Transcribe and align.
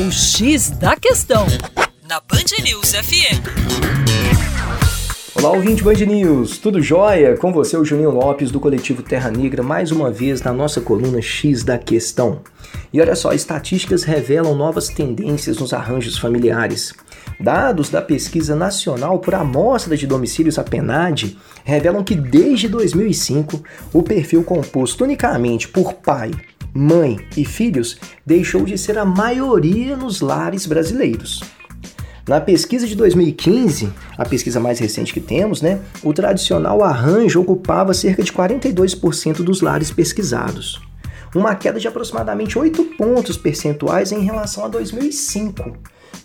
O 0.00 0.12
X 0.12 0.70
da 0.70 0.94
Questão, 0.94 1.44
na 2.08 2.20
Band 2.20 2.62
News 2.62 2.92
FM. 2.92 3.42
Olá, 5.34 5.50
ouvinte 5.50 5.82
Band 5.82 5.94
News, 6.06 6.58
tudo 6.58 6.80
jóia? 6.80 7.36
Com 7.36 7.52
você, 7.52 7.76
o 7.76 7.84
Juninho 7.84 8.12
Lopes, 8.12 8.52
do 8.52 8.60
coletivo 8.60 9.02
Terra 9.02 9.28
Negra, 9.28 9.60
mais 9.60 9.90
uma 9.90 10.08
vez 10.08 10.40
na 10.40 10.52
nossa 10.52 10.80
coluna 10.80 11.20
X 11.20 11.64
da 11.64 11.76
Questão. 11.76 12.42
E 12.92 13.00
olha 13.00 13.16
só, 13.16 13.32
estatísticas 13.32 14.04
revelam 14.04 14.54
novas 14.54 14.88
tendências 14.88 15.58
nos 15.58 15.72
arranjos 15.72 16.16
familiares. 16.16 16.94
Dados 17.40 17.90
da 17.90 18.00
Pesquisa 18.00 18.54
Nacional 18.54 19.18
por 19.18 19.34
Amostra 19.34 19.96
de 19.96 20.06
Domicílios, 20.06 20.60
a 20.60 20.62
PENAD, 20.62 21.36
revelam 21.64 22.04
que 22.04 22.14
desde 22.14 22.68
2005 22.68 23.64
o 23.92 24.04
perfil 24.04 24.44
composto 24.44 25.02
unicamente 25.02 25.66
por 25.66 25.94
pai, 25.94 26.30
mãe 26.74 27.18
e 27.36 27.44
filhos 27.44 27.98
deixou 28.24 28.64
de 28.64 28.76
ser 28.76 28.98
a 28.98 29.04
maioria 29.04 29.96
nos 29.96 30.20
lares 30.20 30.66
brasileiros. 30.66 31.42
Na 32.28 32.40
pesquisa 32.42 32.86
de 32.86 32.94
2015, 32.94 33.90
a 34.18 34.24
pesquisa 34.24 34.60
mais 34.60 34.78
recente 34.78 35.14
que 35.14 35.20
temos, 35.20 35.62
né, 35.62 35.80
o 36.02 36.12
tradicional 36.12 36.84
arranjo 36.84 37.40
ocupava 37.40 37.94
cerca 37.94 38.22
de 38.22 38.30
42% 38.30 39.36
dos 39.36 39.62
lares 39.62 39.90
pesquisados, 39.90 40.78
uma 41.34 41.54
queda 41.54 41.80
de 41.80 41.88
aproximadamente 41.88 42.58
8 42.58 42.84
pontos 42.98 43.38
percentuais 43.38 44.12
em 44.12 44.20
relação 44.20 44.66
a 44.66 44.68
2005, 44.68 45.74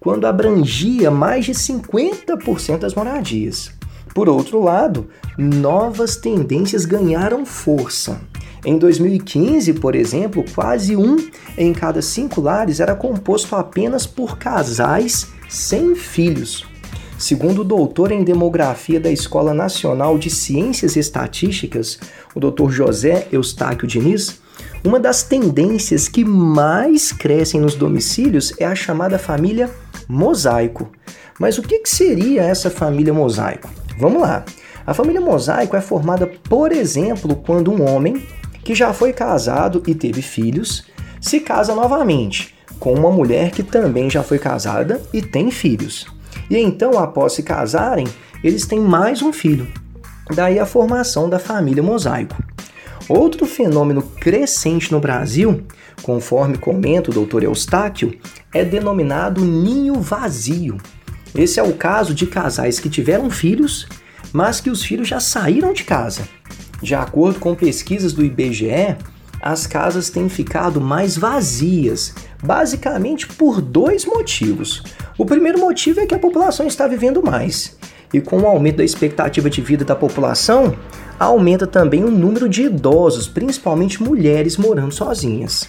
quando 0.00 0.26
abrangia 0.26 1.10
mais 1.10 1.44
de 1.44 1.52
50% 1.52 2.78
das 2.78 2.94
moradias. 2.94 3.70
Por 4.14 4.26
outro 4.26 4.62
lado, 4.62 5.08
novas 5.36 6.16
tendências 6.16 6.86
ganharam 6.86 7.44
força. 7.44 8.20
Em 8.64 8.76
2015, 8.76 9.74
por 9.74 9.94
exemplo, 9.94 10.44
quase 10.54 10.94
um 10.94 11.16
em 11.56 11.72
cada 11.72 12.02
cinco 12.02 12.40
lares 12.40 12.78
era 12.78 12.94
composto 12.94 13.56
apenas 13.56 14.06
por 14.06 14.36
casais 14.36 15.28
sem 15.48 15.94
filhos. 15.94 16.66
Segundo 17.18 17.62
o 17.62 17.64
doutor 17.64 18.12
em 18.12 18.24
demografia 18.24 19.00
da 19.00 19.10
Escola 19.10 19.52
Nacional 19.52 20.18
de 20.18 20.30
Ciências 20.30 20.96
Estatísticas, 20.96 21.98
o 22.34 22.40
Dr. 22.40 22.70
José 22.70 23.26
Eustáquio 23.30 23.86
Diniz, 23.86 24.40
uma 24.84 24.98
das 24.98 25.22
tendências 25.22 26.08
que 26.08 26.24
mais 26.24 27.12
crescem 27.12 27.60
nos 27.60 27.74
domicílios 27.74 28.54
é 28.58 28.64
a 28.64 28.74
chamada 28.74 29.18
família 29.18 29.70
mosaico. 30.08 30.90
Mas 31.38 31.58
o 31.58 31.62
que 31.62 31.82
seria 31.84 32.42
essa 32.42 32.70
família 32.70 33.12
mosaico? 33.12 33.68
Vamos 33.98 34.22
lá. 34.22 34.44
A 34.86 34.94
família 34.94 35.20
mosaico 35.20 35.76
é 35.76 35.80
formada, 35.80 36.26
por 36.26 36.72
exemplo, 36.72 37.36
quando 37.36 37.70
um 37.70 37.86
homem 37.86 38.22
que 38.64 38.74
já 38.74 38.92
foi 38.92 39.12
casado 39.12 39.82
e 39.86 39.94
teve 39.94 40.22
filhos, 40.22 40.84
se 41.20 41.40
casa 41.40 41.74
novamente 41.74 42.54
com 42.80 42.94
uma 42.94 43.10
mulher 43.10 43.50
que 43.50 43.62
também 43.62 44.08
já 44.08 44.22
foi 44.22 44.38
casada 44.38 45.00
e 45.12 45.20
tem 45.20 45.50
filhos. 45.50 46.06
E 46.48 46.56
então, 46.56 46.98
após 46.98 47.34
se 47.34 47.42
casarem, 47.42 48.06
eles 48.42 48.66
têm 48.66 48.80
mais 48.80 49.22
um 49.22 49.32
filho. 49.32 49.68
Daí 50.34 50.58
a 50.58 50.66
formação 50.66 51.28
da 51.28 51.38
família 51.38 51.82
mosaico. 51.82 52.42
Outro 53.08 53.44
fenômeno 53.44 54.02
crescente 54.02 54.90
no 54.90 55.00
Brasil, 55.00 55.62
conforme 56.02 56.56
comenta 56.56 57.10
o 57.10 57.26
Dr. 57.26 57.44
Eustáquio, 57.44 58.18
é 58.52 58.64
denominado 58.64 59.44
ninho 59.44 60.00
vazio. 60.00 60.78
Esse 61.34 61.60
é 61.60 61.62
o 61.62 61.74
caso 61.74 62.14
de 62.14 62.26
casais 62.26 62.80
que 62.80 62.88
tiveram 62.88 63.30
filhos, 63.30 63.86
mas 64.32 64.60
que 64.60 64.70
os 64.70 64.82
filhos 64.82 65.08
já 65.08 65.20
saíram 65.20 65.72
de 65.72 65.84
casa 65.84 66.22
de 66.82 66.94
acordo 66.94 67.38
com 67.38 67.54
pesquisas 67.54 68.12
do 68.12 68.24
IBGE, 68.24 68.96
as 69.40 69.66
casas 69.66 70.10
têm 70.10 70.28
ficado 70.28 70.80
mais 70.80 71.16
vazias, 71.16 72.14
basicamente 72.42 73.26
por 73.26 73.60
dois 73.60 74.04
motivos. 74.04 74.82
O 75.16 75.24
primeiro 75.24 75.58
motivo 75.58 76.00
é 76.00 76.06
que 76.06 76.14
a 76.14 76.18
população 76.18 76.66
está 76.66 76.86
vivendo 76.86 77.22
mais, 77.22 77.76
e 78.12 78.20
com 78.20 78.40
o 78.40 78.46
aumento 78.46 78.76
da 78.76 78.84
expectativa 78.84 79.48
de 79.48 79.60
vida 79.60 79.84
da 79.84 79.96
população, 79.96 80.76
aumenta 81.18 81.66
também 81.66 82.04
o 82.04 82.10
número 82.10 82.48
de 82.48 82.62
idosos, 82.62 83.28
principalmente 83.28 84.02
mulheres 84.02 84.56
morando 84.56 84.92
sozinhas. 84.92 85.68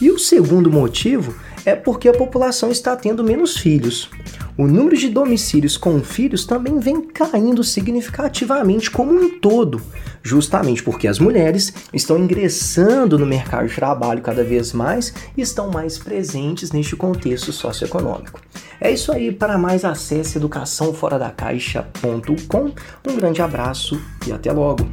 E 0.00 0.10
o 0.10 0.18
segundo 0.18 0.70
motivo 0.70 1.34
é 1.64 1.74
porque 1.74 2.08
a 2.08 2.12
população 2.12 2.70
está 2.70 2.94
tendo 2.94 3.24
menos 3.24 3.56
filhos. 3.56 4.10
O 4.58 4.66
número 4.66 4.96
de 4.96 5.10
domicílios 5.10 5.76
com 5.76 6.02
filhos 6.02 6.46
também 6.46 6.80
vem 6.80 7.02
caindo 7.02 7.62
significativamente 7.62 8.90
como 8.90 9.12
um 9.12 9.38
todo, 9.38 9.82
justamente 10.22 10.82
porque 10.82 11.06
as 11.06 11.18
mulheres 11.18 11.74
estão 11.92 12.16
ingressando 12.16 13.18
no 13.18 13.26
mercado 13.26 13.68
de 13.68 13.74
trabalho 13.74 14.22
cada 14.22 14.42
vez 14.42 14.72
mais 14.72 15.12
e 15.36 15.42
estão 15.42 15.70
mais 15.70 15.98
presentes 15.98 16.72
neste 16.72 16.96
contexto 16.96 17.52
socioeconômico. 17.52 18.40
É 18.80 18.90
isso 18.90 19.12
aí, 19.12 19.30
para 19.30 19.58
mais 19.58 19.84
acesse 19.84 20.38
educaçãoforadacaixa.com. 20.38 22.72
Um 23.06 23.16
grande 23.16 23.42
abraço 23.42 24.00
e 24.26 24.32
até 24.32 24.50
logo! 24.52 24.88